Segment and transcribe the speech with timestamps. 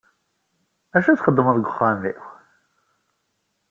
[0.91, 2.21] D acu txeddmeḍ deg uxxam-iw?